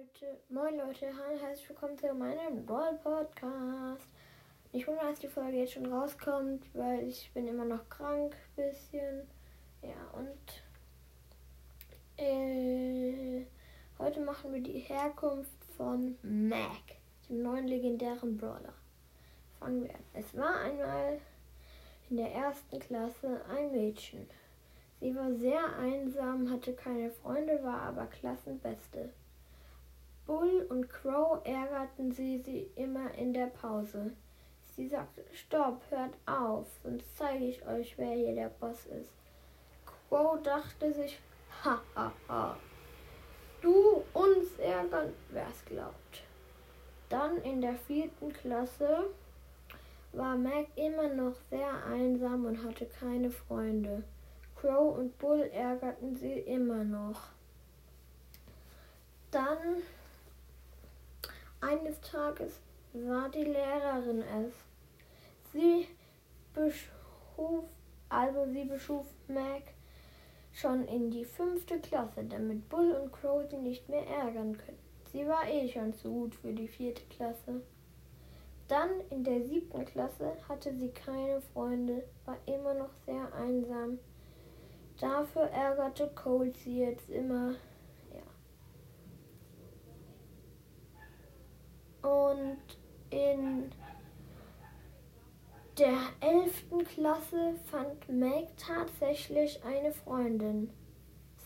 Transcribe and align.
Leute, 0.00 0.38
moin 0.48 0.78
Leute, 0.78 1.06
herzlich 1.42 1.68
willkommen 1.68 1.98
zu 1.98 2.14
meinem 2.14 2.64
Brawl 2.64 2.98
Podcast. 3.02 4.08
Ich 4.72 4.86
wundere, 4.86 5.10
dass 5.10 5.18
die 5.18 5.28
Folge 5.28 5.58
jetzt 5.58 5.74
schon 5.74 5.92
rauskommt, 5.92 6.64
weil 6.72 7.06
ich 7.06 7.30
bin 7.34 7.46
immer 7.46 7.66
noch 7.66 7.86
krank, 7.90 8.34
bisschen. 8.56 9.28
Ja, 9.82 10.18
und 10.18 10.62
äh, 12.16 13.44
heute 13.98 14.20
machen 14.20 14.54
wir 14.54 14.62
die 14.62 14.78
Herkunft 14.78 15.62
von 15.76 16.16
Mac, 16.22 16.96
dem 17.28 17.42
neuen 17.42 17.68
legendären 17.68 18.38
Brawler. 18.38 18.72
Fangen 19.58 19.84
wir 19.84 19.94
an. 19.94 20.04
Es 20.14 20.34
war 20.34 20.60
einmal 20.60 21.20
in 22.08 22.16
der 22.16 22.32
ersten 22.32 22.78
Klasse 22.78 23.42
ein 23.54 23.70
Mädchen. 23.70 24.26
Sie 24.98 25.14
war 25.14 25.30
sehr 25.34 25.76
einsam, 25.76 26.50
hatte 26.50 26.72
keine 26.72 27.10
Freunde, 27.10 27.62
war 27.62 27.82
aber 27.82 28.06
Klassenbeste. 28.06 29.10
Bull 30.30 30.64
und 30.68 30.88
Crow 30.88 31.40
ärgerten 31.44 32.12
sie, 32.12 32.38
sie 32.38 32.70
immer 32.76 33.12
in 33.14 33.34
der 33.34 33.48
Pause. 33.48 34.12
Sie 34.76 34.86
sagte, 34.86 35.24
stopp, 35.32 35.82
hört 35.90 36.14
auf, 36.24 36.68
sonst 36.84 37.16
zeige 37.16 37.46
ich 37.46 37.66
euch, 37.66 37.98
wer 37.98 38.12
hier 38.12 38.36
der 38.36 38.50
Boss 38.60 38.86
ist. 38.86 39.10
Crow 40.08 40.40
dachte 40.40 40.92
sich, 40.92 41.18
ha, 41.64 41.80
ha, 41.96 42.12
ha. 42.28 42.56
Du 43.60 44.04
uns 44.12 44.56
ärgern, 44.60 45.12
wer's 45.30 45.64
glaubt. 45.64 46.22
Dann 47.08 47.38
in 47.38 47.60
der 47.60 47.74
vierten 47.74 48.32
Klasse 48.32 49.06
war 50.12 50.36
Mac 50.36 50.66
immer 50.76 51.08
noch 51.08 51.34
sehr 51.50 51.84
einsam 51.86 52.44
und 52.44 52.62
hatte 52.62 52.86
keine 52.86 53.32
Freunde. 53.32 54.04
Crow 54.54 54.96
und 54.96 55.18
Bull 55.18 55.50
ärgerten 55.52 56.14
sie 56.14 56.38
immer 56.38 56.84
noch. 56.84 57.20
Dann 59.32 59.82
eines 61.60 62.00
Tages 62.00 62.60
sah 62.92 63.28
die 63.28 63.44
Lehrerin 63.44 64.22
es. 64.22 64.52
Sie 65.52 65.86
beschuf, 66.54 67.64
also 68.08 68.46
sie 68.52 68.64
beschuf 68.64 69.06
Mac 69.28 69.62
schon 70.52 70.86
in 70.88 71.10
die 71.10 71.24
fünfte 71.24 71.78
Klasse, 71.78 72.24
damit 72.24 72.68
Bull 72.68 72.92
und 72.92 73.12
Crow 73.12 73.48
sie 73.48 73.56
nicht 73.56 73.88
mehr 73.88 74.06
ärgern 74.06 74.56
können. 74.56 74.78
Sie 75.12 75.26
war 75.26 75.48
eh 75.48 75.68
schon 75.68 75.92
zu 75.94 76.10
gut 76.10 76.34
für 76.34 76.52
die 76.52 76.68
vierte 76.68 77.02
Klasse. 77.06 77.62
Dann 78.68 78.90
in 79.10 79.24
der 79.24 79.42
siebten 79.42 79.84
Klasse 79.84 80.32
hatte 80.48 80.72
sie 80.76 80.90
keine 80.90 81.40
Freunde, 81.40 82.04
war 82.24 82.36
immer 82.46 82.74
noch 82.74 82.92
sehr 83.04 83.32
einsam. 83.34 83.98
Dafür 85.00 85.42
ärgerte 85.50 86.08
Cold 86.14 86.56
sie 86.58 86.78
jetzt 86.78 87.10
immer. 87.10 87.54
Ja. 88.12 88.22
Und 92.10 92.58
in 93.10 93.70
der 95.78 95.98
elften 96.20 96.82
Klasse 96.84 97.54
fand 97.70 98.08
Meg 98.08 98.48
tatsächlich 98.56 99.62
eine 99.64 99.92
Freundin. 99.92 100.70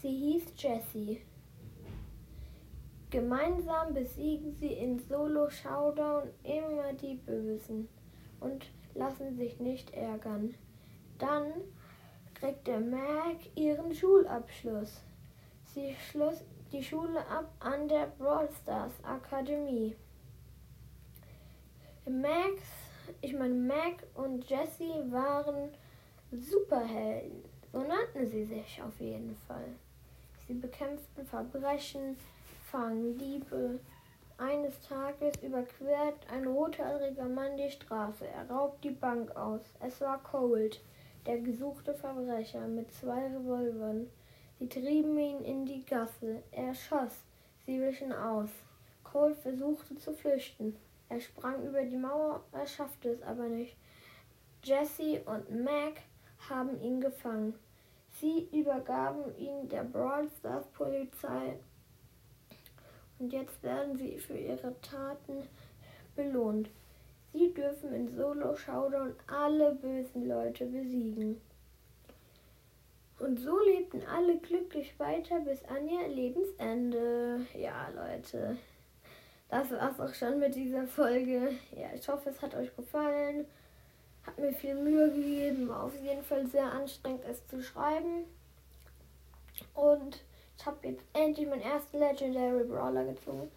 Sie 0.00 0.08
hieß 0.08 0.44
Jessie. 0.56 1.20
Gemeinsam 3.10 3.92
besiegen 3.92 4.54
sie 4.54 4.72
in 4.72 4.98
Solo 5.00 5.50
Showdown 5.50 6.30
immer 6.42 6.94
die 6.94 7.16
Bösen 7.16 7.86
und 8.40 8.64
lassen 8.94 9.36
sich 9.36 9.60
nicht 9.60 9.92
ärgern. 9.92 10.54
Dann 11.18 11.52
kriegte 12.32 12.80
Meg 12.80 13.50
ihren 13.54 13.92
Schulabschluss. 13.94 15.02
Sie 15.74 15.94
schloss 16.10 16.42
die 16.72 16.82
Schule 16.82 17.20
ab 17.28 17.52
an 17.60 17.86
der 17.86 18.06
Brawl 18.18 18.48
Stars 18.62 18.94
Akademie. 19.04 19.94
Max, 22.06 22.60
ich 23.22 23.32
meine 23.32 23.54
Meg 23.54 24.02
und 24.14 24.44
Jessie 24.50 24.92
waren 25.10 25.70
Superhelden. 26.30 27.42
So 27.72 27.78
nannten 27.78 28.26
sie 28.26 28.44
sich 28.44 28.82
auf 28.82 29.00
jeden 29.00 29.34
Fall. 29.48 29.72
Sie 30.46 30.52
bekämpften 30.52 31.24
Verbrechen, 31.24 32.18
fangen 32.70 33.16
Diebe. 33.16 33.80
Eines 34.36 34.78
Tages 34.82 35.42
überquert 35.42 36.26
ein 36.30 36.46
rothaariger 36.46 37.24
Mann 37.24 37.56
die 37.56 37.70
Straße. 37.70 38.26
Er 38.26 38.50
raubt 38.50 38.84
die 38.84 38.90
Bank 38.90 39.34
aus. 39.34 39.62
Es 39.80 40.02
war 40.02 40.22
Cold, 40.22 40.82
der 41.24 41.38
gesuchte 41.38 41.94
Verbrecher 41.94 42.66
mit 42.68 42.92
zwei 42.92 43.28
Revolvern. 43.28 44.10
Sie 44.58 44.68
trieben 44.68 45.18
ihn 45.18 45.42
in 45.42 45.64
die 45.64 45.86
Gasse. 45.86 46.42
Er 46.50 46.74
schoss. 46.74 47.24
Sie 47.64 47.80
wichen 47.80 48.12
aus. 48.12 48.50
Cold 49.04 49.38
versuchte 49.38 49.96
zu 49.96 50.12
flüchten. 50.12 50.76
Er 51.14 51.20
sprang 51.20 51.64
über 51.64 51.84
die 51.84 51.96
Mauer, 51.96 52.42
er 52.50 52.66
schaffte 52.66 53.10
es 53.10 53.22
aber 53.22 53.44
nicht. 53.44 53.76
Jesse 54.64 55.22
und 55.26 55.48
Mac 55.62 56.02
haben 56.48 56.80
ihn 56.82 57.00
gefangen. 57.00 57.54
Sie 58.10 58.48
übergaben 58.50 59.32
ihn 59.38 59.68
der 59.68 59.84
Brawl 59.84 60.28
Stars 60.28 60.66
Polizei 60.72 61.56
und 63.20 63.32
jetzt 63.32 63.62
werden 63.62 63.96
sie 63.96 64.18
für 64.18 64.36
ihre 64.36 64.74
Taten 64.80 65.48
belohnt. 66.16 66.68
Sie 67.32 67.54
dürfen 67.54 67.94
in 67.94 68.08
Solo 68.08 68.56
Showdown 68.56 69.14
alle 69.28 69.76
bösen 69.76 70.26
Leute 70.26 70.66
besiegen. 70.66 71.40
Und 73.20 73.38
so 73.38 73.56
lebten 73.64 74.02
alle 74.08 74.36
glücklich 74.38 74.98
weiter 74.98 75.38
bis 75.38 75.64
an 75.66 75.86
ihr 75.88 76.08
Lebensende. 76.08 77.46
Ja, 77.56 77.88
Leute. 77.94 78.56
Das 79.48 79.70
war's 79.70 80.00
auch 80.00 80.14
schon 80.14 80.38
mit 80.38 80.54
dieser 80.54 80.86
Folge. 80.86 81.52
Ja, 81.76 81.88
ich 81.94 82.08
hoffe, 82.08 82.30
es 82.30 82.40
hat 82.42 82.54
euch 82.54 82.74
gefallen. 82.74 83.46
Hat 84.26 84.38
mir 84.38 84.52
viel 84.52 84.74
Mühe 84.74 85.10
gegeben. 85.10 85.68
War 85.68 85.84
auf 85.84 86.00
jeden 86.00 86.22
Fall 86.24 86.46
sehr 86.46 86.70
anstrengend, 86.72 87.24
es 87.28 87.46
zu 87.46 87.62
schreiben. 87.62 88.24
Und 89.74 90.20
ich 90.58 90.66
habe 90.66 90.88
jetzt 90.88 91.04
endlich 91.12 91.46
meinen 91.46 91.62
ersten 91.62 91.98
Legendary 91.98 92.64
Brawler 92.64 93.04
gezogen. 93.04 93.50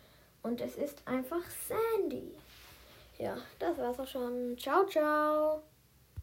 Und 0.44 0.62
es 0.62 0.76
ist 0.76 1.02
einfach 1.06 1.44
Sandy. 1.68 2.32
Ja, 3.18 3.38
das 3.60 3.78
war's 3.78 4.00
auch 4.00 4.08
schon. 4.08 4.58
Ciao, 4.58 4.86
ciao. 4.86 5.64